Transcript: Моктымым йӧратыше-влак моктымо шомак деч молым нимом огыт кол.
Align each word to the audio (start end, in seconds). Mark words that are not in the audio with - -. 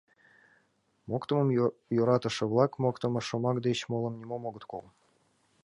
Моктымым 1.09 1.49
йӧратыше-влак 1.95 2.71
моктымо 2.83 3.21
шомак 3.27 3.57
деч 3.67 3.79
молым 3.91 4.13
нимом 4.19 4.43
огыт 4.49 4.63
кол. 4.71 4.83